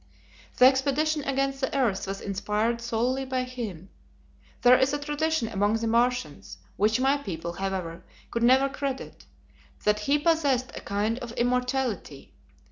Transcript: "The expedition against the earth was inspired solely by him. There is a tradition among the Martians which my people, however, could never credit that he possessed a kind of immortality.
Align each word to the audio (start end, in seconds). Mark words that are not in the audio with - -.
"The 0.57 0.65
expedition 0.65 1.23
against 1.25 1.61
the 1.61 1.77
earth 1.77 2.07
was 2.07 2.21
inspired 2.21 2.81
solely 2.81 3.23
by 3.23 3.43
him. 3.43 3.89
There 4.63 4.75
is 4.75 4.93
a 4.93 4.97
tradition 4.97 5.47
among 5.47 5.75
the 5.75 5.85
Martians 5.85 6.57
which 6.75 6.99
my 6.99 7.17
people, 7.17 7.53
however, 7.53 8.03
could 8.31 8.41
never 8.41 8.67
credit 8.67 9.25
that 9.83 9.99
he 9.99 10.17
possessed 10.17 10.71
a 10.73 10.81
kind 10.81 11.19
of 11.19 11.33
immortality. 11.33 12.33